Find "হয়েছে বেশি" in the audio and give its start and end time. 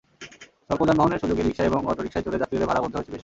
2.97-3.19